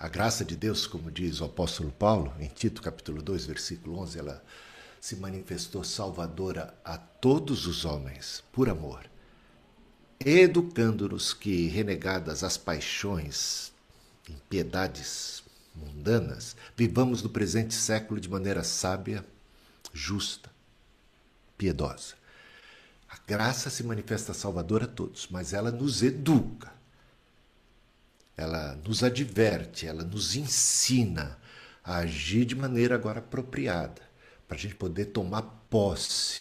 [0.00, 4.18] A graça de Deus, como diz o apóstolo Paulo, em Tito capítulo 2, versículo 11,
[4.18, 4.42] ela
[4.98, 9.04] se manifestou salvadora a todos os homens, por amor,
[10.18, 13.74] educando-nos que, renegadas as paixões,
[14.26, 15.42] impiedades
[15.74, 19.22] mundanas, vivamos no presente século de maneira sábia,
[19.92, 20.50] justa,
[21.58, 22.14] piedosa.
[23.06, 26.79] A graça se manifesta salvadora a todos, mas ela nos educa
[28.40, 31.38] ela nos adverte, ela nos ensina
[31.84, 34.00] a agir de maneira agora apropriada,
[34.48, 36.40] para a gente poder tomar posse,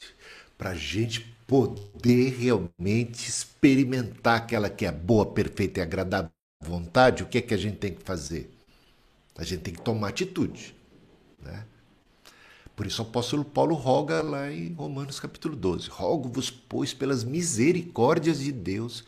[0.58, 6.30] para a gente poder realmente experimentar aquela que é boa, perfeita e agradável
[6.64, 8.50] vontade, o que é que a gente tem que fazer?
[9.38, 10.76] A gente tem que tomar atitude.
[11.42, 11.66] Né?
[12.76, 18.40] Por isso o apóstolo Paulo roga lá em Romanos capítulo 12: Rogo-vos, pois, pelas misericórdias
[18.40, 19.04] de Deus,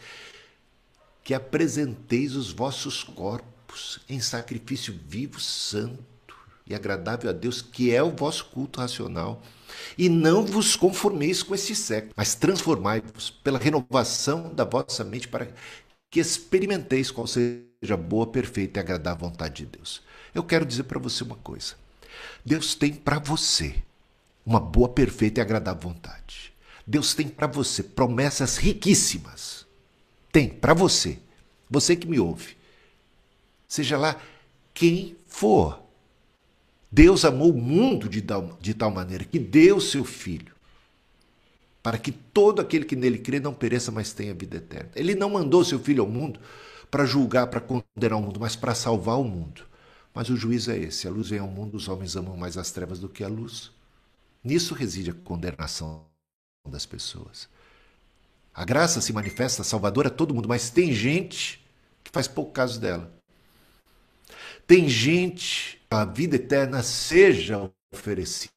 [1.24, 6.36] que apresenteis os vossos corpos em sacrifício vivo, santo
[6.66, 9.42] e agradável a Deus, que é o vosso culto racional.
[9.98, 15.48] E não vos conformeis com esse século, mas transformai-vos pela renovação da vossa mente para
[16.10, 20.02] que experimenteis qual seja a boa, perfeita e agradável vontade de Deus.
[20.34, 21.76] Eu quero dizer para você uma coisa.
[22.44, 23.76] Deus tem para você
[24.46, 26.54] uma boa, perfeita e agradável vontade.
[26.86, 29.66] Deus tem para você promessas riquíssimas
[30.32, 31.20] tem para você,
[31.70, 32.56] você que me ouve.
[33.68, 34.22] Seja lá
[34.74, 35.82] quem for.
[36.92, 40.52] Deus amou o mundo de tal, de tal maneira que deu seu filho
[41.82, 44.90] para que todo aquele que nele crê não pereça, mas tenha vida eterna.
[44.96, 46.40] Ele não mandou seu filho ao mundo
[46.90, 49.66] para julgar, para condenar o mundo, mas para salvar o mundo.
[50.14, 52.72] Mas o juízo é esse: a luz vem ao mundo, os homens amam mais as
[52.72, 53.72] trevas do que a luz.
[54.44, 56.06] Nisso reside a condenação
[56.70, 57.50] das pessoas.
[58.54, 61.66] A graça se manifesta salvadora a todo mundo, mas tem gente
[62.04, 63.12] que faz pouco caso dela.
[64.68, 68.52] Tem gente que a vida eterna seja oferecida,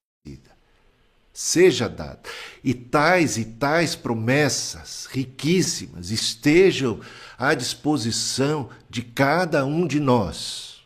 [1.33, 2.21] seja dada.
[2.63, 7.01] E tais e tais promessas riquíssimas estejam
[7.39, 10.85] à disposição de cada um de nós.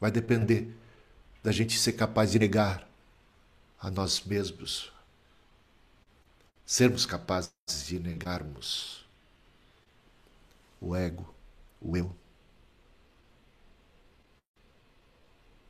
[0.00, 0.74] Vai depender
[1.42, 2.86] da gente ser capaz de negar
[3.80, 4.95] a nós mesmos
[6.66, 7.52] sermos capazes
[7.86, 9.06] de negarmos
[10.80, 11.32] o ego,
[11.80, 12.14] o eu,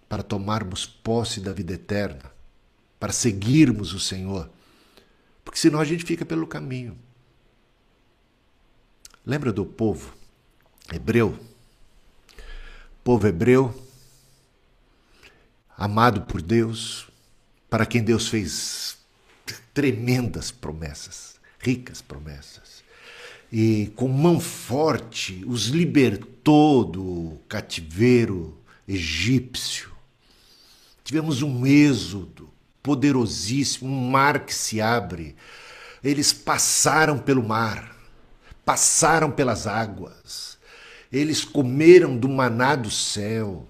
[0.09, 2.33] para tomarmos posse da vida eterna,
[2.99, 4.51] para seguirmos o Senhor,
[5.45, 6.99] porque senão a gente fica pelo caminho.
[9.25, 10.17] Lembra do povo
[10.91, 11.39] hebreu?
[13.05, 13.75] Povo hebreu,
[15.77, 17.09] amado por Deus,
[17.69, 18.99] para quem Deus fez
[19.75, 22.85] tremendas promessas, ricas promessas.
[23.53, 28.59] E com mão forte os libertou do cativeiro
[28.89, 29.91] egípcio.
[31.05, 32.51] Tivemos um êxodo
[32.83, 35.37] poderosíssimo, um mar que se abre.
[36.03, 37.97] Eles passaram pelo mar,
[38.65, 40.59] passaram pelas águas,
[41.13, 43.67] eles comeram do maná do céu,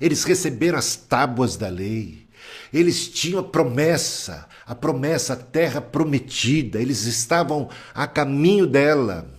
[0.00, 2.25] eles receberam as tábuas da lei,
[2.78, 9.30] eles tinham a promessa, a promessa, a terra prometida, eles estavam a caminho dela.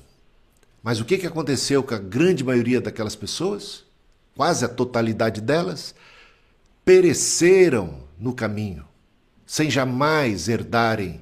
[0.82, 3.84] Mas o que, aconteceu com a grande maioria daquelas pessoas?
[4.36, 5.94] Quase a totalidade delas?
[6.84, 8.86] Pereceram no caminho,
[9.46, 11.22] sem jamais herdarem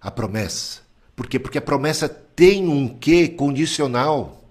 [0.00, 0.80] a promessa.
[1.14, 1.38] Por quê?
[1.38, 4.42] Porque a promessa tem um quê condicional.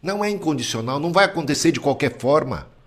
[0.00, 2.77] Não é incondicional, não vai acontecer de qualquer forma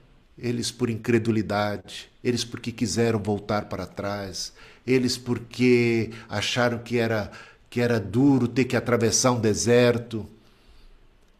[0.42, 4.52] eles por incredulidade, eles porque quiseram voltar para trás,
[4.86, 7.32] eles porque acharam que era
[7.70, 10.28] que era duro ter que atravessar um deserto,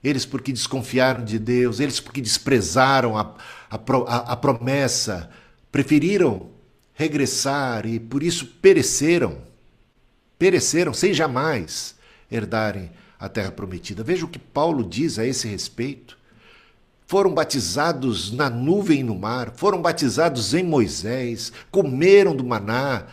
[0.02, 3.36] eles porque desconfiaram de Deus, eles porque desprezaram a,
[3.70, 5.30] a, a, a promessa,
[5.70, 6.50] preferiram
[6.94, 9.40] regressar e por isso pereceram,
[10.40, 11.96] pereceram sem jamais
[12.32, 14.02] herdarem a terra prometida.
[14.02, 16.18] Veja o que Paulo diz a esse respeito
[17.12, 23.06] foram batizados na nuvem e no mar, foram batizados em Moisés, comeram do maná,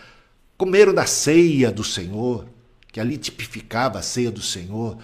[0.56, 2.46] comeram da ceia do Senhor,
[2.92, 4.96] que ali tipificava a ceia do Senhor.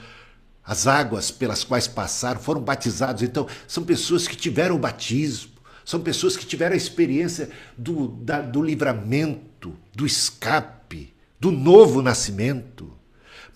[0.65, 3.25] As águas pelas quais passaram foram batizados.
[3.25, 5.51] Então, são pessoas que tiveram o batismo,
[5.85, 12.93] são pessoas que tiveram a experiência do, da, do livramento, do escape, do novo nascimento,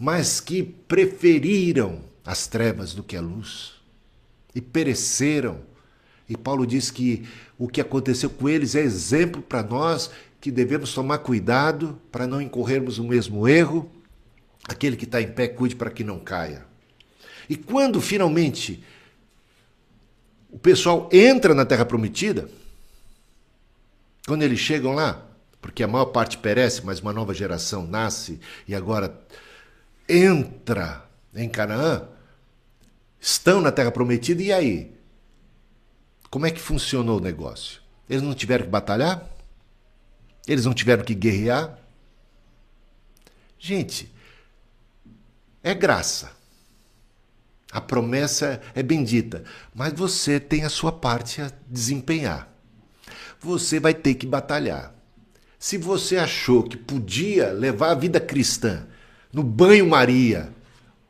[0.01, 3.78] mas que preferiram as trevas do que a luz
[4.55, 5.61] e pereceram.
[6.29, 7.27] E Paulo diz que
[7.59, 10.11] o que aconteceu com eles é exemplo para nós
[10.41, 13.91] que devemos tomar cuidado para não incorrermos no mesmo erro.
[14.69, 16.67] Aquele que está em pé, cuide para que não caia.
[17.49, 18.85] E quando finalmente
[20.51, 22.49] o pessoal entra na Terra Prometida,
[24.27, 25.27] quando eles chegam lá,
[25.61, 29.19] porque a maior parte perece, mas uma nova geração nasce e agora
[30.09, 31.05] entra
[31.35, 32.09] em Canaã,
[33.21, 34.93] estão na Terra Prometida, e aí?
[36.31, 37.81] Como é que funcionou o negócio?
[38.09, 39.29] Eles não tiveram que batalhar?
[40.47, 41.79] Eles não tiveram que guerrear?
[43.59, 44.11] Gente,
[45.63, 46.31] é graça.
[47.71, 49.45] A promessa é bendita,
[49.75, 52.49] mas você tem a sua parte a desempenhar.
[53.41, 54.95] Você vai ter que batalhar.
[55.59, 58.87] Se você achou que podia levar a vida cristã
[59.33, 60.51] no banho-maria,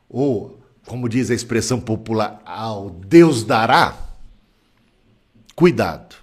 [0.09, 0.58] ou,
[0.89, 3.95] como diz a expressão popular, ao Deus dará,
[5.53, 6.15] cuidado.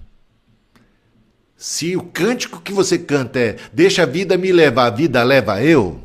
[1.56, 5.62] Se o cântico que você canta é Deixa a vida me levar, a vida leva
[5.62, 6.02] eu,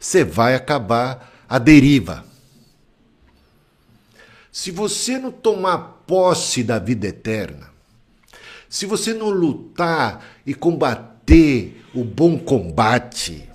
[0.00, 2.24] você vai acabar a deriva.
[4.50, 7.70] Se você não tomar posse da vida eterna,
[8.68, 13.48] se você não lutar e combater o bom combate,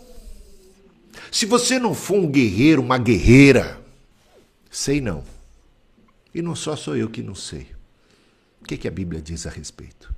[1.30, 3.84] se você não for um guerreiro, uma guerreira,
[4.76, 5.24] sei não.
[6.34, 7.68] E não só sou eu que não sei.
[8.62, 10.14] O que, que a Bíblia diz a respeito?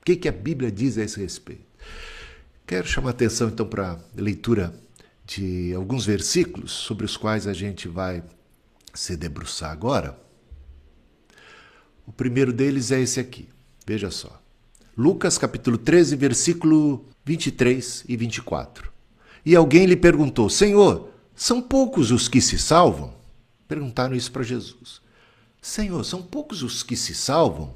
[0.00, 1.64] O que, que a Bíblia diz a esse respeito?
[2.66, 4.74] Quero chamar atenção então para a leitura
[5.24, 8.22] de alguns versículos sobre os quais a gente vai
[8.92, 10.18] se debruçar agora.
[12.06, 13.48] O primeiro deles é esse aqui.
[13.86, 14.38] Veja só.
[14.96, 18.92] Lucas capítulo 13, versículo 23 e 24.
[19.46, 23.14] E alguém lhe perguntou: Senhor, são poucos os que se salvam?
[23.66, 25.00] Perguntaram isso para Jesus.
[25.62, 27.74] Senhor, são poucos os que se salvam?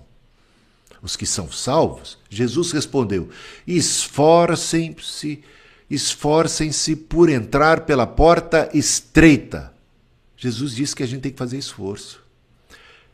[1.00, 2.19] Os que são salvos?
[2.29, 3.31] Jesus respondeu:
[3.67, 5.43] Esforcem-se,
[5.88, 9.73] esforcem-se por entrar pela porta estreita
[10.43, 12.20] Jesus disse que a gente tem que fazer esforço.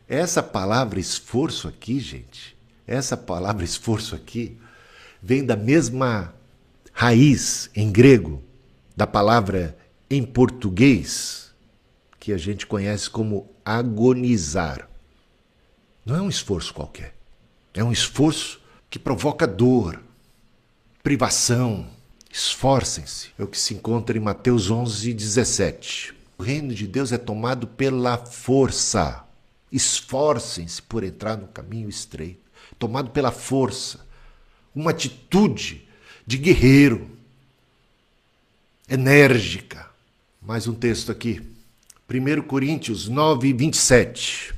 [0.07, 2.57] Essa palavra esforço aqui, gente,
[2.87, 4.57] essa palavra esforço aqui,
[5.21, 6.33] vem da mesma
[6.91, 8.41] raiz em grego
[8.97, 9.77] da palavra
[10.09, 11.51] em português
[12.19, 14.89] que a gente conhece como agonizar.
[16.05, 17.13] Não é um esforço qualquer.
[17.73, 18.59] É um esforço
[18.89, 20.01] que provoca dor,
[21.03, 21.87] privação.
[22.31, 23.29] Esforcem-se.
[23.37, 26.15] É o que se encontra em Mateus 11, 17.
[26.37, 29.23] O reino de Deus é tomado pela força.
[29.71, 32.41] Esforcem-se por entrar no caminho estreito.
[32.77, 33.99] Tomado pela força.
[34.73, 35.87] Uma atitude
[36.25, 37.09] de guerreiro.
[38.87, 39.88] Enérgica.
[40.49, 41.43] Mais um texto aqui.
[42.09, 44.51] 1 Coríntios 9, 27.
[44.51, 44.55] O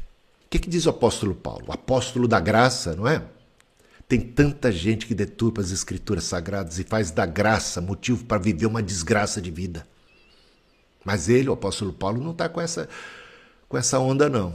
[0.50, 1.66] que, que diz o apóstolo Paulo?
[1.68, 3.22] O apóstolo da graça, não é?
[4.08, 8.68] Tem tanta gente que deturpa as escrituras sagradas e faz da graça motivo para viver
[8.68, 9.86] uma desgraça de vida.
[11.04, 12.88] Mas ele, o apóstolo Paulo, não está com essa,
[13.68, 14.54] com essa onda, não.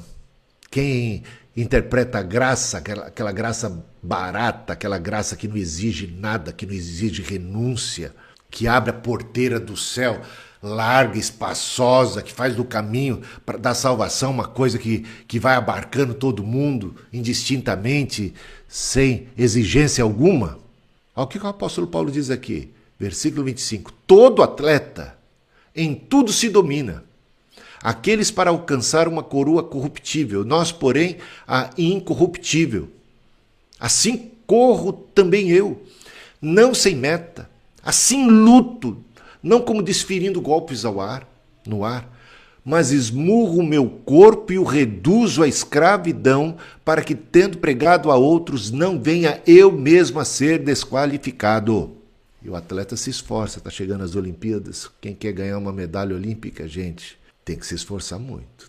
[0.71, 1.23] Quem
[1.55, 6.73] interpreta a graça, aquela, aquela graça barata, aquela graça que não exige nada, que não
[6.73, 8.15] exige renúncia,
[8.50, 10.23] que abre a porteira do céu
[10.62, 16.14] larga, espaçosa, que faz do caminho para da salvação uma coisa que, que vai abarcando
[16.14, 18.35] todo mundo indistintamente,
[18.69, 20.58] sem exigência alguma.
[21.14, 25.17] Olha o que o apóstolo Paulo diz aqui, versículo 25: todo atleta
[25.75, 27.05] em tudo se domina.
[27.82, 32.88] Aqueles para alcançar uma coroa corruptível, nós, porém, a incorruptível.
[33.78, 35.83] Assim corro também eu,
[36.40, 37.50] não sem meta,
[37.83, 38.97] assim luto,
[39.47, 41.26] não como desferindo golpes ao ar,
[41.65, 42.12] no ar,
[42.65, 48.17] mas esmurro o meu corpo e o reduzo à escravidão, para que, tendo pregado a
[48.17, 51.97] outros, não venha eu mesmo a ser desqualificado.
[52.43, 54.91] E o atleta se esforça, está chegando às Olimpíadas.
[55.00, 58.69] Quem quer ganhar uma medalha olímpica, gente, tem que se esforçar muito.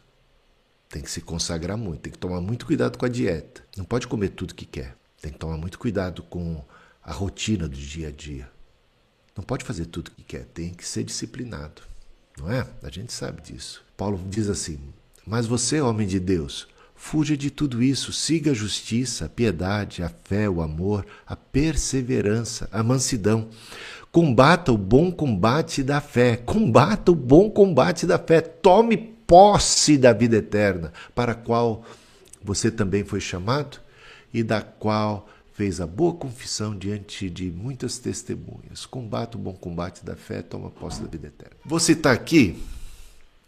[0.90, 3.64] Tem que se consagrar muito, tem que tomar muito cuidado com a dieta.
[3.76, 4.96] Não pode comer tudo que quer.
[5.20, 6.64] Tem que tomar muito cuidado com
[7.04, 8.57] a rotina do dia a dia.
[9.38, 11.84] Não pode fazer tudo que quer, tem que ser disciplinado.
[12.38, 12.68] Não é?
[12.84, 13.84] A gente sabe disso.
[13.96, 14.80] Paulo diz assim:
[15.26, 16.68] Mas você, homem de Deus,
[17.00, 22.68] Fuja de tudo isso, siga a justiça, a piedade, a fé, o amor, a perseverança,
[22.72, 23.50] a mansidão.
[24.12, 26.36] Combata o bom combate da fé.
[26.36, 28.42] Combata o bom combate da fé.
[28.42, 31.86] Tome posse da vida eterna, para a qual
[32.44, 33.80] você também foi chamado
[34.34, 38.86] e da qual fez a boa confissão diante de muitas testemunhas.
[38.86, 41.56] Combata o bom combate da fé, toma posse da vida eterna.
[41.66, 42.62] Vou citar aqui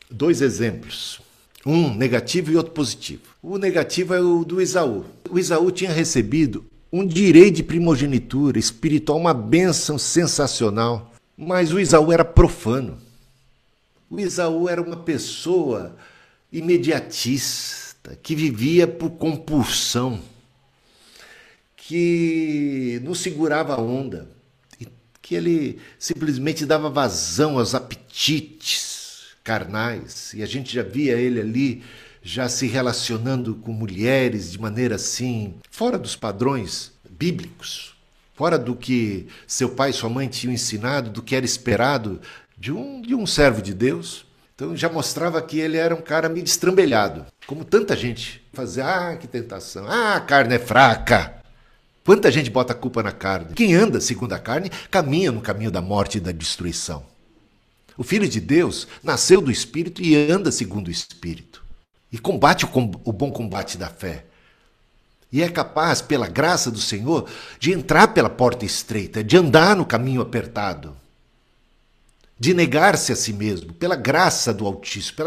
[0.09, 1.21] dois exemplos
[1.63, 3.21] um negativo e outro positivo.
[3.43, 5.05] O negativo é o do Isaú.
[5.29, 11.13] O Isaú tinha recebido um direito de primogenitura espiritual, uma bênção sensacional.
[11.37, 12.97] Mas o Isaú era profano.
[14.09, 15.95] O Isaú era uma pessoa
[16.51, 20.19] imediatista, que vivia por compulsão,
[21.89, 24.29] que não segurava a onda,
[25.23, 31.83] que ele simplesmente dava vazão aos apetites carnais, e a gente já via ele ali
[32.21, 37.95] já se relacionando com mulheres de maneira assim, fora dos padrões bíblicos,
[38.35, 42.21] fora do que seu pai e sua mãe tinham ensinado, do que era esperado
[42.55, 44.27] de um, de um servo de Deus.
[44.53, 49.17] Então já mostrava que ele era um cara meio destrambelhado, como tanta gente fazia, ah,
[49.17, 51.38] que tentação, ah, a carne é fraca.
[52.09, 53.53] Quanta gente bota a culpa na carne?
[53.53, 57.05] Quem anda segundo a carne caminha no caminho da morte e da destruição.
[57.95, 61.63] O Filho de Deus nasceu do Espírito e anda segundo o Espírito.
[62.11, 62.69] E combate o,
[63.03, 64.25] o bom combate da fé.
[65.31, 69.85] E é capaz, pela graça do Senhor, de entrar pela porta estreita, de andar no
[69.85, 70.97] caminho apertado
[72.39, 75.17] de negar-se a si mesmo, pela graça do Altíssimo,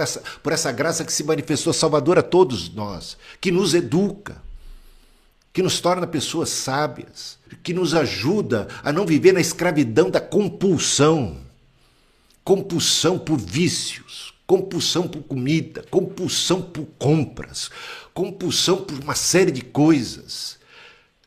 [0.42, 4.40] por essa graça que se manifestou salvadora a todos nós, que nos educa,
[5.52, 11.40] que nos torna pessoas sábias, que nos ajuda a não viver na escravidão da compulsão
[12.44, 17.70] compulsão por vícios, compulsão por comida, compulsão por compras,
[18.12, 20.58] compulsão por uma série de coisas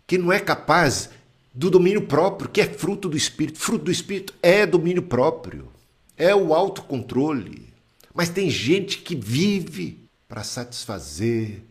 [0.06, 1.10] que não é capaz
[1.54, 3.60] do domínio próprio, que é fruto do espírito.
[3.60, 5.70] Fruto do espírito é domínio próprio
[6.18, 7.74] é o autocontrole.
[8.14, 11.62] Mas tem gente que vive para satisfazer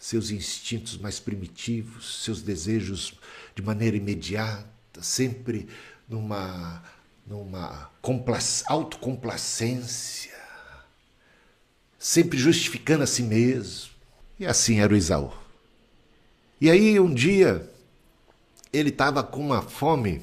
[0.00, 3.14] seus instintos mais primitivos, seus desejos
[3.54, 4.66] de maneira imediata,
[5.00, 5.68] sempre
[6.08, 6.82] numa,
[7.24, 7.88] numa
[8.66, 10.36] autocomplacência,
[11.96, 13.90] sempre justificando a si mesmo.
[14.40, 15.32] E assim era o Isaú.
[16.60, 17.70] E aí um dia
[18.72, 20.22] ele estava com uma fome,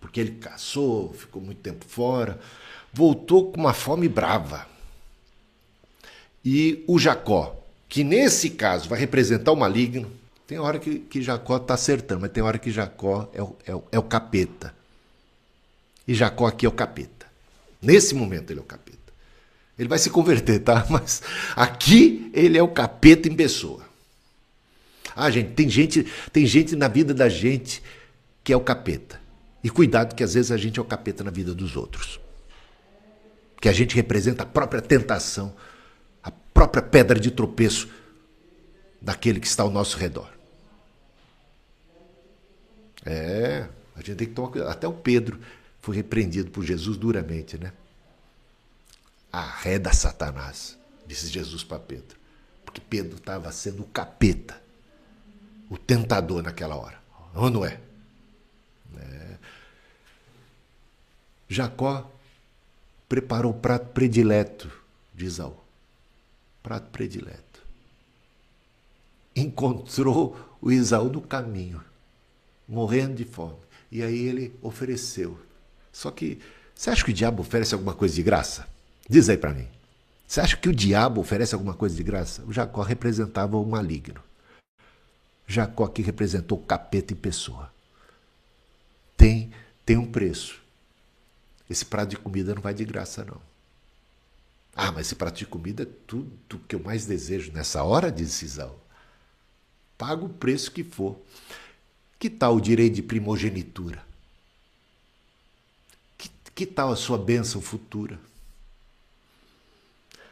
[0.00, 2.40] porque ele caçou, ficou muito tempo fora
[2.92, 4.66] voltou com uma fome brava.
[6.44, 7.56] E o Jacó,
[7.88, 10.10] que nesse caso vai representar o maligno,
[10.46, 13.74] tem hora que, que Jacó está acertando, mas tem hora que Jacó é o, é,
[13.74, 14.74] o, é o capeta.
[16.06, 17.26] E Jacó aqui é o capeta.
[17.80, 18.98] Nesse momento ele é o capeta.
[19.78, 20.86] Ele vai se converter, tá?
[20.90, 21.22] Mas
[21.54, 23.86] aqui ele é o capeta em pessoa.
[25.14, 27.82] Ah, gente, tem gente, tem gente na vida da gente
[28.42, 29.20] que é o capeta.
[29.62, 32.20] E cuidado que às vezes a gente é o capeta na vida dos outros
[33.60, 35.54] que a gente representa a própria tentação,
[36.58, 37.88] própria pedra de tropeço
[39.00, 40.28] daquele que está ao nosso redor.
[43.06, 44.72] É, a gente tem que tomar cuidado.
[44.72, 45.38] Até o Pedro
[45.80, 47.72] foi repreendido por Jesus duramente, né?
[49.30, 52.18] Arreda Satanás, disse Jesus para Pedro.
[52.64, 54.60] Porque Pedro estava sendo o capeta,
[55.70, 57.00] o tentador naquela hora.
[57.36, 57.78] Ou não é?
[58.96, 59.36] é.
[61.48, 62.10] Jacó
[63.08, 64.68] preparou o prato predileto
[65.14, 65.67] de Isaú.
[66.68, 67.62] Prato predileto.
[69.34, 71.82] Encontrou o Isaú no caminho,
[72.68, 73.56] morrendo de fome.
[73.90, 75.38] E aí ele ofereceu.
[75.90, 76.38] Só que,
[76.74, 78.68] você acha que o diabo oferece alguma coisa de graça?
[79.08, 79.66] Diz aí para mim.
[80.26, 82.44] Você acha que o diabo oferece alguma coisa de graça?
[82.44, 84.22] O Jacó representava o maligno.
[85.46, 87.72] Jacó que representou o capeta em pessoa.
[89.16, 89.50] Tem,
[89.86, 90.60] tem um preço.
[91.70, 93.47] Esse prato de comida não vai de graça, não.
[94.80, 96.30] Ah, mas esse prato de comida é tudo
[96.68, 98.76] que eu mais desejo nessa hora, disse Isaú.
[99.98, 101.20] Paga o preço que for.
[102.16, 104.00] Que tal o direito de primogenitura?
[106.16, 108.20] Que, que tal a sua bênção futura?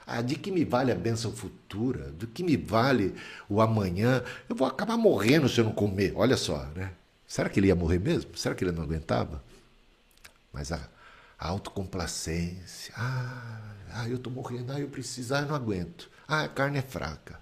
[0.07, 2.13] Ah, de que me vale a bênção futura?
[2.13, 3.17] Do que me vale
[3.49, 4.23] o amanhã?
[4.49, 6.13] Eu vou acabar morrendo se eu não comer.
[6.15, 6.93] Olha só, né?
[7.27, 8.37] Será que ele ia morrer mesmo?
[8.37, 9.43] Será que ele não aguentava?
[10.53, 10.89] Mas a,
[11.39, 12.95] a autocomplacência.
[12.97, 16.11] Ah, ah eu estou morrendo, ah, eu preciso, ah, eu não aguento.
[16.27, 17.39] Ah, a carne é fraca.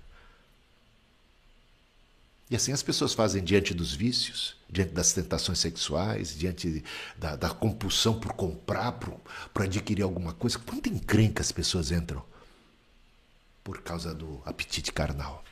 [2.50, 6.84] E assim as pessoas fazem diante dos vícios, diante das tentações sexuais, diante
[7.16, 9.18] da, da compulsão por comprar, por,
[9.52, 10.58] por adquirir alguma coisa.
[10.58, 12.22] Quanto encrenca as pessoas entram
[13.62, 15.42] por causa do apetite carnal.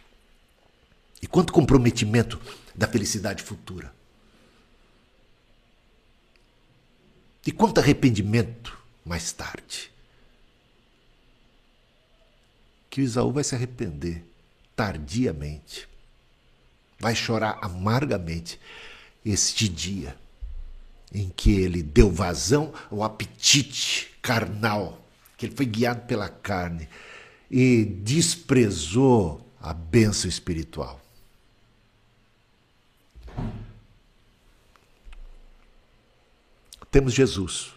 [1.23, 2.39] E quanto comprometimento
[2.75, 3.93] da felicidade futura.
[7.47, 9.91] E quanto arrependimento mais tarde.
[12.89, 14.25] Que o Isaú vai se arrepender
[14.77, 15.89] tardiamente.
[16.99, 18.61] Vai chorar amargamente
[19.25, 20.17] este dia
[21.13, 25.05] em que ele deu vazão ao apetite carnal,
[25.37, 26.89] que ele foi guiado pela carne
[27.51, 31.02] e desprezou a bênção espiritual.
[36.93, 37.73] Temos Jesus.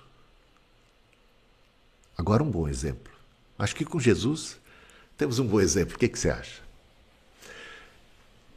[2.18, 3.14] Agora um bom exemplo.
[3.58, 4.58] Acho que com Jesus
[5.18, 5.96] temos um bom exemplo.
[5.96, 6.62] O que, que você acha?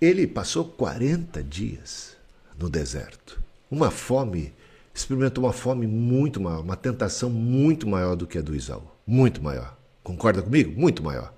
[0.00, 2.16] Ele passou 40 dias
[2.58, 3.40] no deserto.
[3.70, 4.52] Uma fome,
[4.92, 8.82] experimentou uma fome muito maior, uma tentação muito maior do que a do Isaú.
[9.06, 9.76] Muito maior.
[10.02, 10.78] Concorda comigo?
[10.78, 11.32] Muito maior.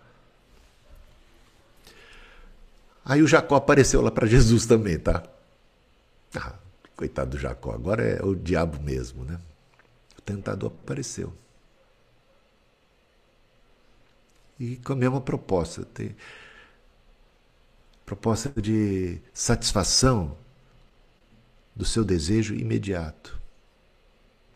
[3.05, 5.23] Aí o Jacó apareceu lá para Jesus também, tá?
[6.35, 6.55] Ah,
[7.01, 9.41] coitado do Jacó, agora é o diabo mesmo, né?
[10.19, 11.33] O tentador apareceu.
[14.59, 15.83] E com a mesma proposta.
[15.83, 16.15] Tem
[18.05, 20.37] proposta de satisfação
[21.75, 23.41] do seu desejo imediato,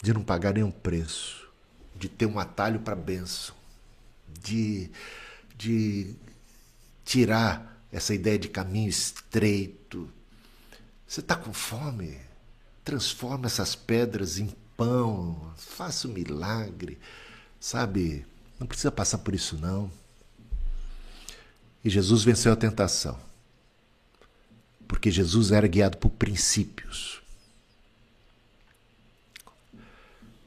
[0.03, 1.51] de não pagar nenhum preço,
[1.97, 3.55] de ter um atalho para a bênção,
[4.29, 4.91] de,
[5.57, 6.15] de
[7.07, 10.13] tirar essa ideia de caminho estreito.
[11.09, 12.34] Você está com fome?
[12.85, 16.99] Transforma essas pedras em pão, faça um milagre,
[17.59, 18.27] sabe?
[18.59, 19.91] Não precisa passar por isso, não.
[21.85, 23.19] E Jesus venceu a tentação.
[24.87, 27.23] Porque Jesus era guiado por princípios.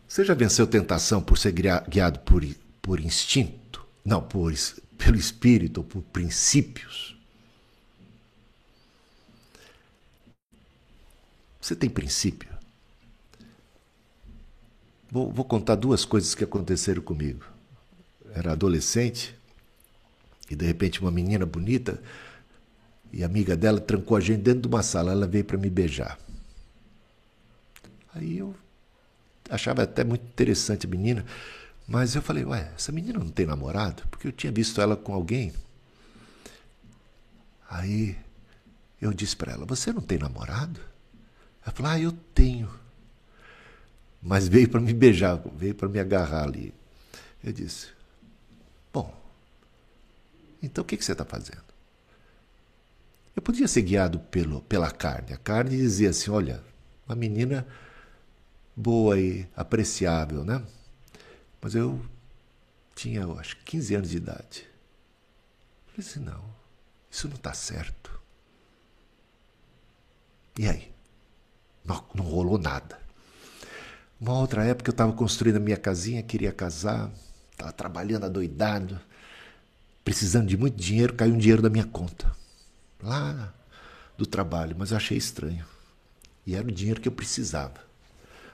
[0.07, 2.43] Você já venceu tentação por ser guiado por,
[2.81, 3.85] por instinto?
[4.03, 4.53] Não, por,
[4.97, 7.16] pelo espírito ou por princípios?
[11.67, 12.47] Você tem princípio?
[15.11, 17.43] Vou, vou contar duas coisas que aconteceram comigo.
[18.33, 19.35] Era adolescente
[20.49, 22.01] e de repente uma menina bonita
[23.11, 25.11] e amiga dela trancou a gente dentro de uma sala.
[25.11, 26.17] Ela veio para me beijar.
[28.15, 28.55] Aí eu
[29.49, 31.25] achava até muito interessante a menina,
[31.85, 34.03] mas eu falei, ué, essa menina não tem namorado?
[34.09, 35.51] Porque eu tinha visto ela com alguém.
[37.69, 38.17] Aí
[39.01, 40.79] eu disse para ela, você não tem namorado?
[41.67, 42.73] Ela falou, ah, eu tenho.
[44.21, 46.73] Mas veio para me beijar, veio para me agarrar ali.
[47.43, 47.89] Eu disse,
[48.93, 49.13] bom,
[50.63, 51.67] então o que, que você está fazendo?
[53.35, 55.33] Eu podia ser guiado pelo, pela carne.
[55.33, 56.63] A carne dizia assim: olha,
[57.05, 57.67] uma menina
[58.75, 60.65] boa e apreciável, né?
[61.61, 62.03] Mas eu
[62.95, 64.67] tinha, eu acho, 15 anos de idade.
[65.85, 66.43] Eu falei assim: não,
[67.11, 68.19] isso não está certo.
[70.57, 70.96] E aí?
[71.87, 72.99] Não, não rolou nada.
[74.19, 77.11] Uma outra época eu estava construindo a minha casinha, queria casar,
[77.51, 78.99] estava trabalhando adoidado
[80.07, 82.33] precisando de muito dinheiro, caiu um dinheiro da minha conta.
[83.03, 83.53] Lá
[84.17, 85.65] do trabalho, mas eu achei estranho.
[86.45, 87.85] E era o dinheiro que eu precisava.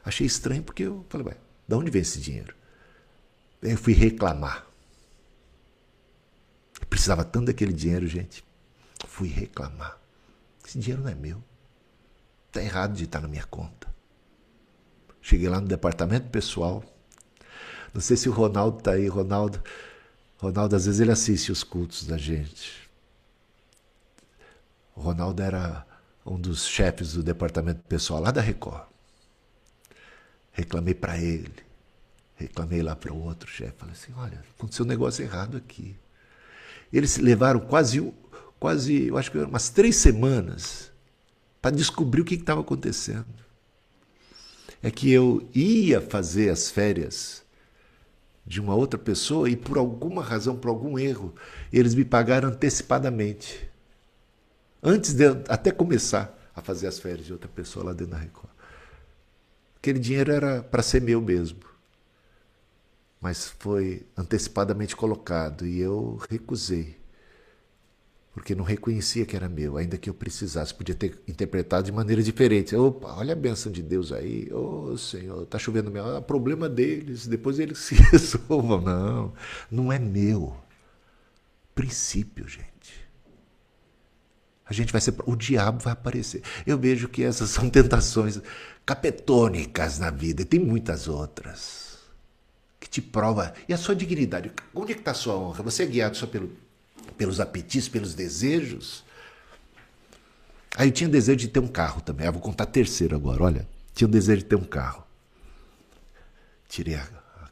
[0.04, 2.56] Achei estranho porque eu falei, ué, de onde vem esse dinheiro?
[3.62, 4.66] Eu fui reclamar.
[6.82, 8.44] Eu precisava tanto daquele dinheiro, gente.
[9.08, 10.00] Fui reclamar.
[10.66, 11.44] Esse dinheiro não é meu.
[12.54, 13.88] Está errado de estar na minha conta.
[15.20, 16.84] Cheguei lá no departamento pessoal.
[17.92, 19.08] Não sei se o Ronaldo está aí.
[19.08, 19.60] Ronaldo,
[20.38, 22.88] Ronaldo, às vezes, ele assiste os cultos da gente.
[24.96, 25.84] O Ronaldo era
[26.24, 28.86] um dos chefes do departamento pessoal lá da Record.
[30.52, 31.56] Reclamei para ele,
[32.36, 33.74] reclamei lá para o outro chefe.
[33.80, 35.98] Falei assim: olha, aconteceu um negócio errado aqui.
[36.92, 38.14] Eles levaram quase,
[38.60, 40.93] quase eu acho que umas três semanas
[41.64, 43.26] para descobrir o que estava acontecendo.
[44.82, 47.42] É que eu ia fazer as férias
[48.46, 51.34] de uma outra pessoa e por alguma razão, por algum erro,
[51.72, 53.66] eles me pagaram antecipadamente.
[54.84, 58.52] Antes de até começar a fazer as férias de outra pessoa lá dentro da Record.
[59.78, 61.62] Aquele dinheiro era para ser meu mesmo.
[63.22, 67.02] Mas foi antecipadamente colocado e eu recusei
[68.34, 72.22] porque não reconhecia que era meu, ainda que eu precisasse, podia ter interpretado de maneira
[72.24, 72.76] diferente.
[72.76, 76.68] Opa, olha a benção de Deus aí, ô oh, Senhor, está chovendo meu, é problema
[76.68, 78.82] deles, depois eles se resolvam.
[78.82, 79.34] Não,
[79.70, 80.58] não é meu.
[81.76, 83.08] Princípio, gente.
[84.66, 85.14] A gente vai ser.
[85.26, 86.42] O diabo vai aparecer.
[86.66, 88.42] Eu vejo que essas são tentações
[88.84, 92.00] capetônicas na vida, e tem muitas outras.
[92.80, 93.54] Que te prova.
[93.70, 94.52] E a sua dignidade?
[94.74, 95.62] Onde é que está a sua honra?
[95.64, 96.63] Você é guiado só pelo
[97.18, 99.04] pelos apetites, pelos desejos.
[100.76, 102.28] Aí eu tinha desejo de ter um carro também.
[102.28, 103.44] Ah, vou contar terceiro agora.
[103.44, 105.04] Olha, tinha o desejo de ter um carro.
[106.68, 107.08] Tirei a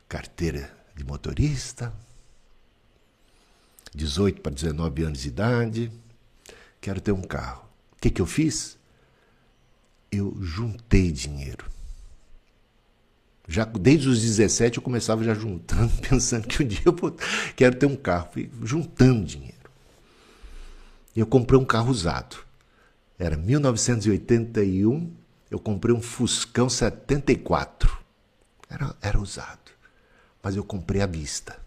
[0.10, 1.94] carteira de motorista,
[3.94, 5.92] 18 para 19 anos de idade.
[6.80, 7.64] Quero ter um carro.
[7.94, 8.78] O que, que eu fiz?
[10.12, 11.71] Eu juntei dinheiro.
[13.48, 16.96] Já desde os 17 eu começava já juntando, pensando que um dia eu
[17.56, 19.70] quero ter um carro, Fui juntando dinheiro.
[21.16, 22.38] Eu comprei um carro usado.
[23.20, 25.14] Era 1981,
[25.50, 28.00] eu comprei um Fuscão 74.
[28.70, 29.72] Era, era usado,
[30.42, 31.60] mas eu comprei à vista.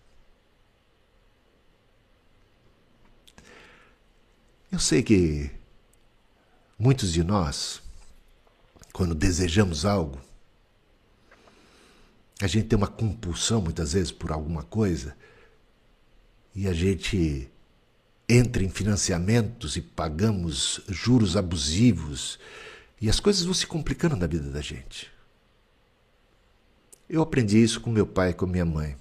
[4.73, 5.51] Eu sei que
[6.77, 7.81] muitos de nós,
[8.93, 10.19] quando desejamos algo,
[12.40, 15.16] a gente tem uma compulsão muitas vezes por alguma coisa
[16.55, 17.51] e a gente
[18.29, 22.38] entra em financiamentos e pagamos juros abusivos
[23.01, 25.12] e as coisas vão se complicando na vida da gente.
[27.09, 28.97] Eu aprendi isso com meu pai e com minha mãe.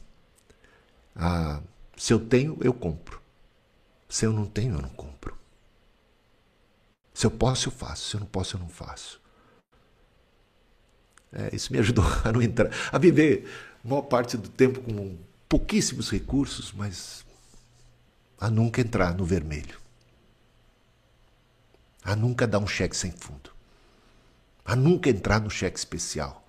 [1.16, 1.62] Ah,
[1.96, 3.22] se eu tenho, eu compro.
[4.10, 5.38] Se eu não tenho, eu não compro.
[7.14, 8.10] Se eu posso, eu faço.
[8.10, 9.22] Se eu não posso, eu não faço.
[11.34, 13.50] É, isso me ajudou a não entrar, a viver
[13.84, 15.18] maior parte do tempo com
[15.50, 17.26] pouquíssimos recursos, mas
[18.40, 19.80] a nunca entrar no vermelho.
[22.04, 23.52] A nunca dar um cheque sem fundo.
[24.66, 26.46] A nunca entrar no cheque especial.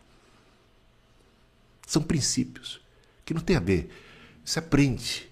[1.86, 2.80] São princípios
[3.24, 3.90] que não tem a ver.
[4.44, 5.30] Isso aprende.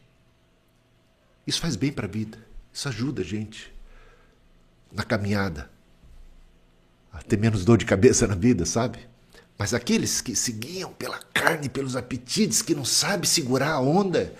[1.46, 2.38] Isso faz bem para a vida.
[2.72, 3.72] Isso ajuda a gente
[4.90, 5.70] na caminhada
[7.12, 9.11] a ter menos dor de cabeça na vida, sabe?
[9.62, 14.34] Mas aqueles que seguiam pela carne, pelos apetites, que não sabem segurar a onda,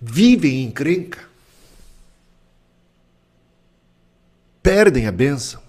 [0.00, 1.28] vivem em encrenca,
[4.62, 5.62] perdem a bênção,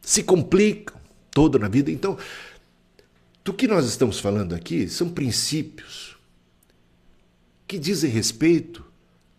[0.00, 0.96] se complicam
[1.32, 1.90] todo na vida.
[1.90, 2.16] Então,
[3.42, 6.16] do que nós estamos falando aqui são princípios
[7.66, 8.84] que dizem respeito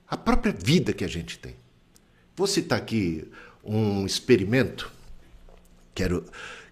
[0.05, 1.55] à própria vida que a gente tem.
[2.35, 3.25] Vou citar aqui
[3.63, 4.91] um experimento
[5.95, 6.21] que, era,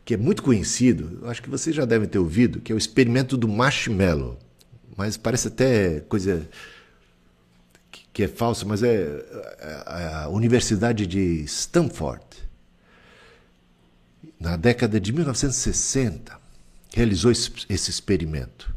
[0.07, 3.35] que é muito conhecido, acho que vocês já devem ter ouvido, que é o experimento
[3.35, 4.39] do marshmallow.
[4.95, 6.47] Mas parece até coisa
[8.13, 9.03] que é falsa, mas é,
[9.59, 12.23] é a Universidade de Stanford,
[14.39, 16.39] na década de 1960,
[16.93, 18.73] realizou esse experimento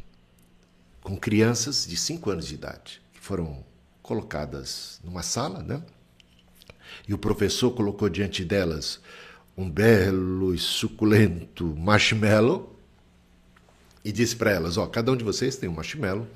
[1.00, 3.64] com crianças de 5 anos de idade, que foram
[4.02, 5.80] colocadas numa sala, né?
[7.06, 8.98] E o professor colocou diante delas
[9.60, 12.74] um belo e suculento marshmallow
[14.02, 16.26] e disse para elas: Ó, cada um de vocês tem um marshmallow,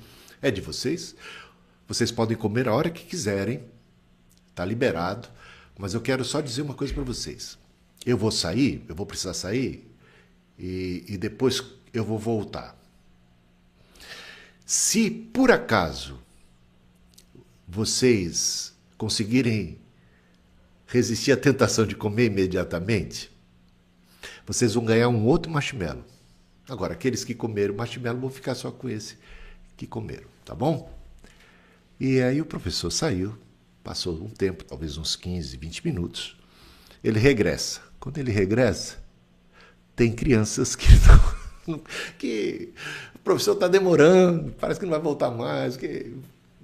[0.41, 1.15] é de vocês.
[1.87, 3.63] Vocês podem comer a hora que quiserem,
[4.49, 5.27] está liberado,
[5.77, 7.57] mas eu quero só dizer uma coisa para vocês.
[8.05, 9.91] Eu vou sair, eu vou precisar sair
[10.57, 12.77] e, e depois eu vou voltar.
[14.65, 16.19] Se por acaso
[17.67, 19.79] vocês conseguirem
[20.87, 23.31] resistir à tentação de comer imediatamente,
[24.45, 26.03] vocês vão ganhar um outro marshmallow.
[26.69, 29.17] Agora, aqueles que comeram marshmallow vão ficar só com esse
[29.77, 30.91] que comeram, tá bom?
[31.99, 33.37] E aí o professor saiu,
[33.83, 36.37] passou um tempo, talvez uns 15, 20 minutos.
[37.03, 37.81] Ele regressa.
[37.99, 38.97] Quando ele regressa,
[39.95, 40.87] tem crianças que
[41.67, 41.81] não,
[42.17, 42.73] que
[43.15, 46.15] o professor está demorando, parece que não vai voltar mais, que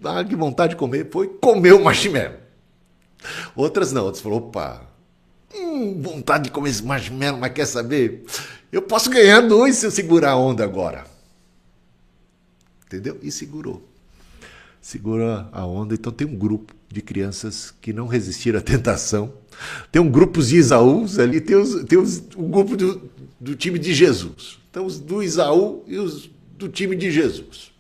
[0.03, 2.40] ah, que vontade de comer, foi comer o marshmallow.
[3.55, 4.85] Outras não, outras falou, opa,
[5.53, 8.23] hum, vontade de comer esse marshmallow, mas quer saber?
[8.71, 11.05] Eu posso ganhar dois se eu segurar a onda agora.
[12.85, 13.19] Entendeu?
[13.21, 13.91] E segurou
[14.81, 15.93] segura a onda.
[15.93, 19.31] Então tem um grupo de crianças que não resistiram à tentação.
[19.91, 23.93] Tem um grupo de Isaús ali, tem, os, tem os, grupo do, do time de
[23.93, 24.57] Jesus.
[24.71, 27.70] Então os do Isaú e os do time de Jesus.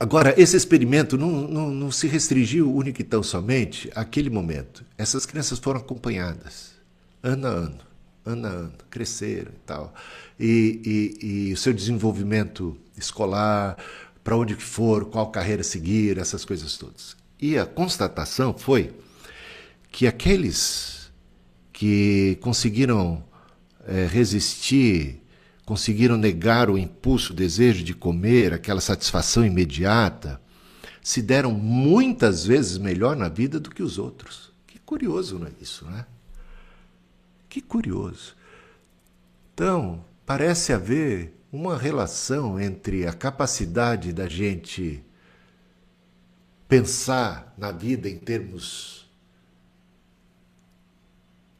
[0.00, 4.84] Agora, esse experimento não, não, não se restringiu único e tão somente àquele momento.
[4.96, 6.72] Essas crianças foram acompanhadas,
[7.20, 7.78] ano a ano,
[8.24, 9.92] ano a ano, cresceram e tal.
[10.38, 13.76] E, e, e o seu desenvolvimento escolar,
[14.22, 17.16] para onde for, qual carreira seguir, essas coisas todas.
[17.40, 18.92] E a constatação foi
[19.90, 21.10] que aqueles
[21.72, 23.24] que conseguiram
[23.86, 25.22] é, resistir,
[25.68, 30.40] conseguiram negar o impulso, o desejo de comer, aquela satisfação imediata,
[31.02, 34.50] se deram muitas vezes melhor na vida do que os outros.
[34.66, 36.06] Que curioso, não é isso, né?
[37.50, 38.34] Que curioso.
[39.52, 45.04] Então, parece haver uma relação entre a capacidade da gente
[46.66, 49.06] pensar na vida em termos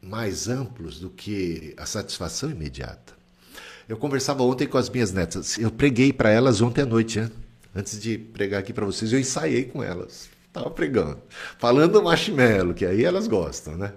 [0.01, 3.18] mais amplos do que a satisfação imediata.
[3.89, 7.31] Eu conversava ontem com as minhas netas, eu preguei para elas ontem à noite, né?
[7.75, 10.29] antes de pregar aqui para vocês, eu ensaiei com elas.
[10.47, 11.19] Estava pregando,
[11.59, 13.93] falando marshmallow, que aí elas gostam, né?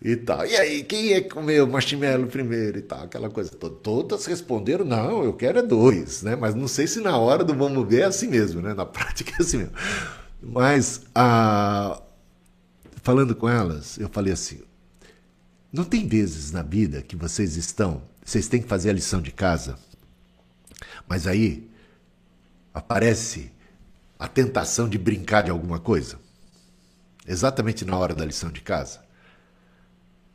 [0.00, 0.46] e tal.
[0.46, 3.04] E aí, quem é que comeu marshmallow primeiro e tal?
[3.04, 3.74] Aquela coisa toda.
[3.76, 6.36] Todas responderam, não, eu quero é dois, né?
[6.36, 8.74] Mas não sei se na hora do vamos ver é assim mesmo, né?
[8.74, 9.72] Na prática é assim mesmo.
[10.40, 12.00] Mas, a...
[13.02, 14.60] falando com elas, eu falei assim,
[15.72, 19.32] não tem vezes na vida que vocês estão, vocês têm que fazer a lição de
[19.32, 19.78] casa,
[21.08, 21.66] mas aí
[22.74, 23.50] aparece
[24.18, 26.18] a tentação de brincar de alguma coisa?
[27.26, 29.00] Exatamente na hora da lição de casa.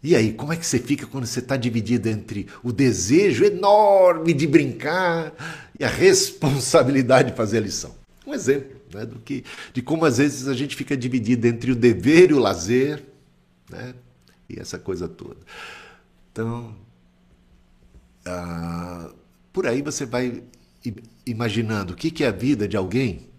[0.02, 4.34] E aí, como é que você fica quando você está dividido entre o desejo enorme
[4.34, 5.32] de brincar
[5.80, 7.96] e a responsabilidade de fazer a lição?
[8.26, 11.76] Um exemplo né, do que, de como às vezes a gente fica dividido entre o
[11.76, 13.04] dever e o lazer,
[13.70, 13.94] né,
[14.50, 15.38] e essa coisa toda.
[16.32, 16.76] Então,
[18.26, 19.12] ah,
[19.52, 20.44] por aí você vai
[21.26, 23.30] imaginando o que, é a vida de alguém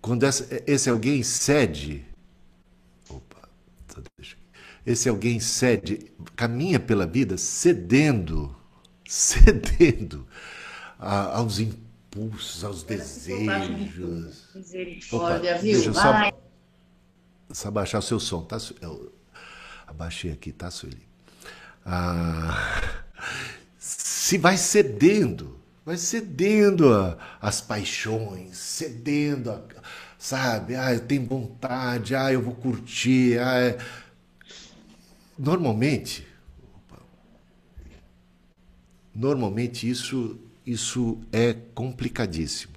[0.00, 0.24] quando
[0.66, 2.04] esse alguém cede.
[3.08, 3.48] Opa,
[4.18, 4.36] deixa
[4.84, 8.54] esse alguém cede, caminha pela vida cedendo,
[9.06, 10.26] cedendo
[10.98, 14.48] a, aos impulsos, aos desejos.
[14.54, 15.72] Misericórdia, viu?
[15.74, 16.32] Deixa eu só,
[17.50, 18.58] só abaixar o seu som, tá?
[18.80, 19.12] Eu
[19.86, 21.06] abaixei aqui, tá, Sueli?
[21.84, 23.01] Ah,
[23.78, 26.90] se vai cedendo, vai cedendo
[27.40, 29.60] as paixões, cedendo, a,
[30.18, 30.76] sabe?
[30.76, 33.78] Ah, eu tenho vontade, ah, eu vou curtir, ah, é
[35.38, 36.26] Normalmente,
[39.14, 42.76] normalmente isso, isso é complicadíssimo.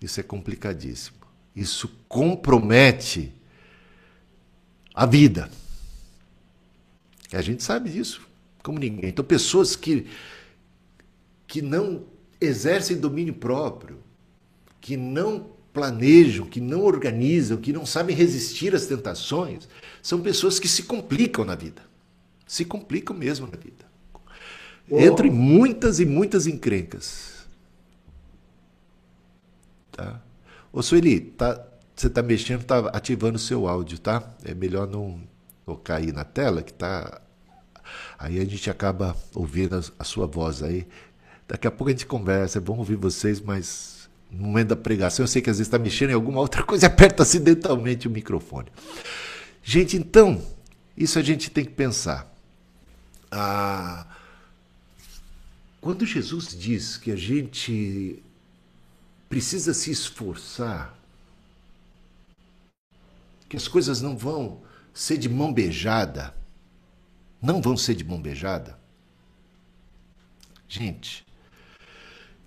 [0.00, 1.16] Isso é complicadíssimo.
[1.54, 3.32] Isso compromete
[4.94, 5.50] a vida.
[7.32, 8.20] A gente sabe disso,
[8.62, 9.10] como ninguém.
[9.10, 10.06] Então, pessoas que,
[11.46, 12.04] que não
[12.40, 13.98] exercem domínio próprio,
[14.80, 19.68] que não planejam, que não organizam, que não sabem resistir às tentações,
[20.02, 21.82] são pessoas que se complicam na vida.
[22.46, 23.86] Se complicam mesmo na vida.
[24.90, 25.00] Oh.
[25.00, 27.46] Entram em muitas e muitas encrencas.
[29.90, 30.20] Tá?
[30.72, 34.34] Ô Sueli, tá, você está mexendo, está ativando o seu áudio, tá?
[34.44, 35.20] É melhor não
[35.64, 37.20] tocar aí na tela, que tá.
[38.18, 40.86] Aí a gente acaba ouvindo a, sua voz aí.
[41.46, 45.24] Daqui a pouco a gente conversa, é bom ouvir vocês, mas no momento da pregação,
[45.24, 48.10] eu sei que às vezes está mexendo em alguma outra coisa e aperta acidentalmente o
[48.10, 48.68] microfone.
[49.62, 50.42] Gente, então,
[50.96, 52.32] isso a gente tem que pensar.
[53.30, 54.06] Ah,
[55.80, 58.22] quando Jesus diz que a gente
[59.28, 60.96] precisa se esforçar,
[63.48, 64.62] que as coisas não vão
[64.94, 66.34] ser de mão beijada,
[67.42, 68.78] não vão ser de mão beijada.
[70.68, 71.26] Gente,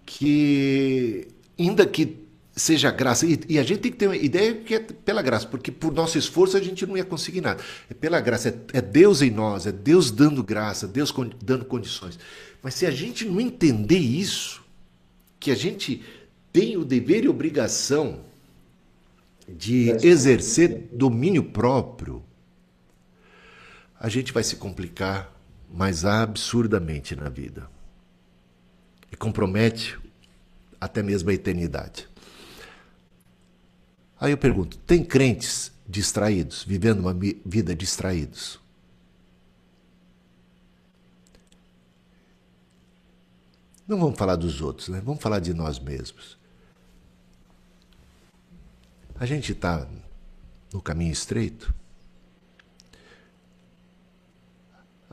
[0.05, 1.27] que
[1.59, 4.79] ainda que seja graça, e, e, a gente tem que ter uma ideia que é
[4.79, 7.61] pela graça, porque por nosso esforço a gente não ia conseguir nada.
[7.89, 11.65] É pela graça, é, é Deus em nós, é Deus dando graça, Deus con, dando
[11.65, 12.17] condições.
[12.63, 14.63] Mas se a gente não entender isso,
[15.39, 16.01] que a gente
[16.51, 18.21] tem o dever e obrigação
[19.47, 22.23] de exercer domínio próprio,
[23.99, 25.31] a gente vai se complicar
[25.69, 27.69] mais absurdamente na vida.
[29.11, 29.99] E compromete
[30.79, 32.07] até mesmo a eternidade.
[34.19, 38.59] Aí eu pergunto: tem crentes distraídos, vivendo uma vida distraídos?
[43.87, 44.99] Não vamos falar dos outros, né?
[45.03, 46.37] Vamos falar de nós mesmos.
[49.17, 49.87] A gente está
[50.73, 51.73] no caminho estreito.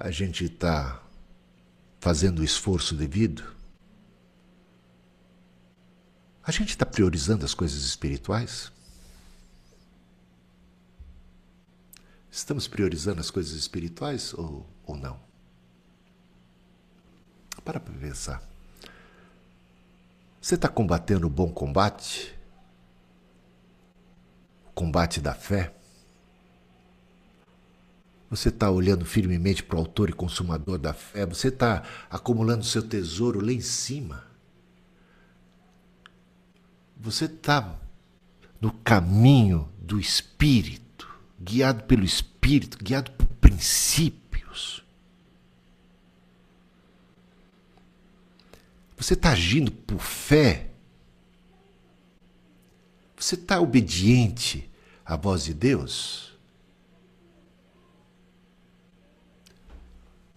[0.05, 1.01] A gente está
[2.01, 3.55] fazendo o esforço devido.
[6.43, 8.73] A gente está priorizando as coisas espirituais?
[12.29, 15.21] Estamos priorizando as coisas espirituais ou, ou não?
[17.65, 18.43] Para para pensar.
[20.41, 22.37] Você está combatendo o bom combate?
[24.67, 25.73] O combate da fé?
[28.33, 31.27] Você está olhando firmemente para o autor e consumador da fé?
[31.27, 34.27] Você está acumulando seu tesouro lá em cima?
[36.97, 37.79] Você está
[38.59, 44.83] no caminho do Espírito, guiado pelo Espírito, guiado por princípios.
[48.97, 50.71] Você está agindo por fé.
[53.15, 54.71] Você está obediente
[55.05, 56.32] à voz de Deus?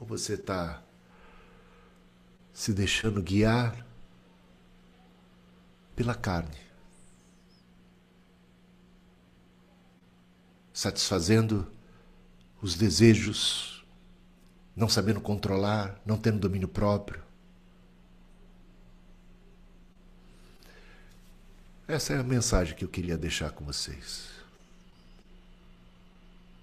[0.06, 0.84] Ou você está
[2.54, 3.84] se deixando guiar
[5.96, 6.58] pela carne,
[10.72, 11.72] satisfazendo
[12.62, 13.84] os desejos,
[14.76, 17.24] não sabendo controlar, não tendo domínio próprio.
[21.88, 24.30] Essa é a mensagem que eu queria deixar com vocês.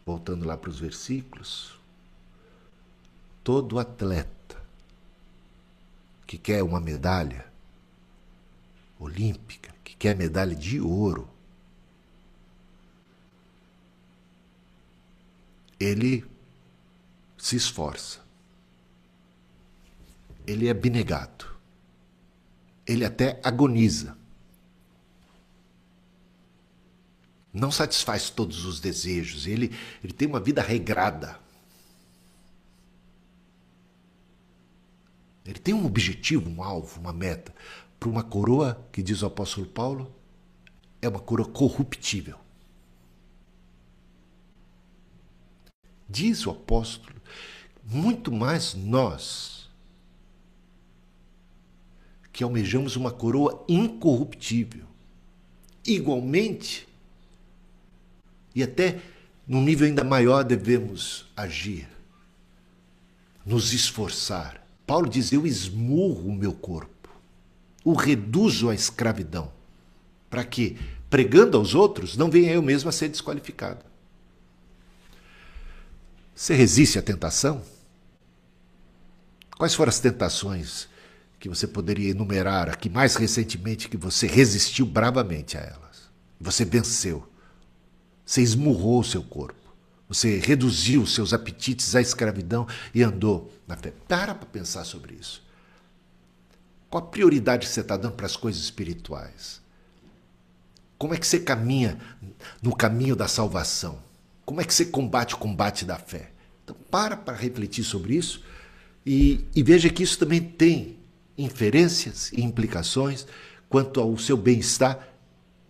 [0.06, 1.81] Voltando lá para os versículos.
[3.42, 4.60] Todo atleta
[6.26, 7.44] que quer uma medalha
[8.98, 11.28] olímpica, que quer medalha de ouro,
[15.78, 16.24] ele
[17.36, 18.20] se esforça.
[20.46, 21.46] Ele é abnegado.
[22.86, 24.16] Ele até agoniza.
[27.52, 29.46] Não satisfaz todos os desejos.
[29.46, 31.41] Ele, ele tem uma vida regrada.
[35.44, 37.54] Ele tem um objetivo, um alvo, uma meta.
[37.98, 40.12] Para uma coroa, que diz o apóstolo Paulo,
[41.00, 42.38] é uma coroa corruptível.
[46.08, 47.20] Diz o apóstolo,
[47.84, 49.70] muito mais nós,
[52.32, 54.86] que almejamos uma coroa incorruptível.
[55.84, 56.88] Igualmente,
[58.54, 59.00] e até
[59.46, 61.88] num nível ainda maior devemos agir,
[63.44, 64.61] nos esforçar.
[64.86, 67.08] Paulo diz: Eu esmurro o meu corpo,
[67.84, 69.52] o reduzo à escravidão,
[70.28, 73.84] para que, pregando aos outros, não venha eu mesmo a ser desqualificado.
[76.34, 77.62] Você resiste à tentação?
[79.56, 80.88] Quais foram as tentações
[81.38, 86.10] que você poderia enumerar aqui mais recentemente que você resistiu bravamente a elas?
[86.40, 87.28] Você venceu.
[88.26, 89.61] Você esmurrou o seu corpo.
[90.12, 93.94] Você reduziu seus apetites à escravidão e andou na fé.
[94.06, 95.42] Para para pensar sobre isso.
[96.90, 99.62] Qual a prioridade que você está dando para as coisas espirituais?
[100.98, 101.98] Como é que você caminha
[102.60, 104.00] no caminho da salvação?
[104.44, 106.30] Como é que você combate o combate da fé?
[106.62, 108.44] Então, para para refletir sobre isso
[109.06, 110.98] e, e veja que isso também tem
[111.38, 113.26] inferências e implicações
[113.66, 115.08] quanto ao seu bem-estar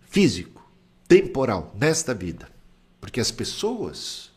[0.01, 0.69] físico,
[1.07, 2.49] temporal, nesta vida.
[2.99, 4.32] Porque as pessoas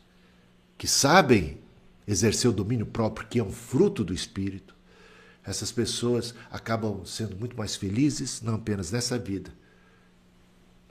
[0.79, 1.59] que sabem
[2.07, 4.77] exercer o domínio próprio, que é um fruto do Espírito,
[5.45, 9.53] essas pessoas acabam sendo muito mais felizes, não apenas nessa vida,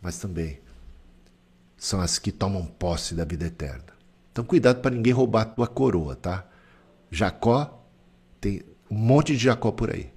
[0.02, 0.60] mas também
[1.78, 3.94] são as que tomam posse da vida eterna.
[4.32, 6.48] Então, cuidado para ninguém roubar a tua coroa, tá?
[7.12, 7.86] Jacó,
[8.40, 10.12] tem um monte de Jacó por aí.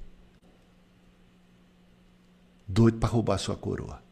[2.67, 4.03] Doido para roubar a sua coroa.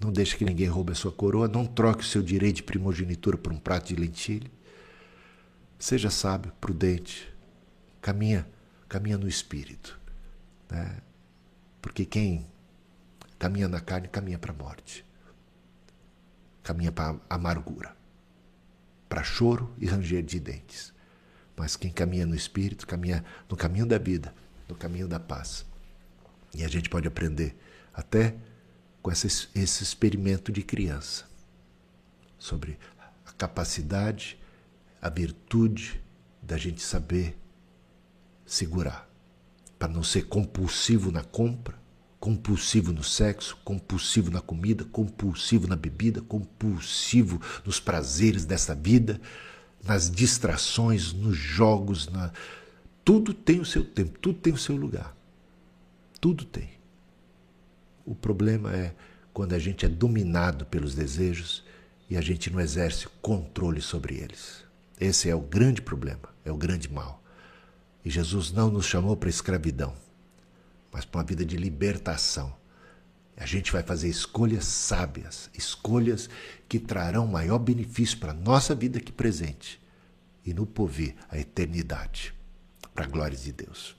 [0.00, 1.46] Não deixe que ninguém roube a sua coroa.
[1.46, 4.50] Não troque o seu direito de primogenitura por um prato de lentilha.
[5.82, 7.28] Seja sábio, prudente.
[8.00, 8.48] Caminha,
[8.88, 9.98] caminha no espírito.
[10.70, 11.02] Né?
[11.80, 12.46] Porque quem
[13.36, 15.04] caminha na carne, caminha para a morte.
[16.62, 17.96] Caminha para a amargura.
[19.08, 20.94] Para choro e ranger de dentes.
[21.56, 24.32] Mas quem caminha no espírito, caminha no caminho da vida,
[24.68, 25.66] no caminho da paz.
[26.54, 27.56] E a gente pode aprender
[27.92, 28.36] até
[29.02, 31.24] com essa, esse experimento de criança
[32.38, 32.78] sobre
[33.26, 34.38] a capacidade,
[35.02, 36.00] a virtude
[36.40, 37.36] da gente saber
[38.46, 39.10] segurar,
[39.76, 41.76] para não ser compulsivo na compra,
[42.20, 49.20] compulsivo no sexo, compulsivo na comida, compulsivo na bebida, compulsivo nos prazeres dessa vida,
[49.82, 52.30] nas distrações, nos jogos, na...
[53.04, 55.16] tudo tem o seu tempo, tudo tem o seu lugar.
[56.20, 56.70] Tudo tem.
[58.06, 58.94] O problema é
[59.32, 61.64] quando a gente é dominado pelos desejos
[62.08, 64.62] e a gente não exerce controle sobre eles.
[65.00, 67.22] Esse é o grande problema, é o grande mal.
[68.04, 69.94] E Jesus não nos chamou para escravidão,
[70.92, 72.54] mas para uma vida de libertação.
[73.36, 76.28] A gente vai fazer escolhas sábias, escolhas
[76.68, 79.80] que trarão maior benefício para a nossa vida aqui presente
[80.44, 82.34] e no porvir, a eternidade,
[82.94, 83.96] para a glória de Deus.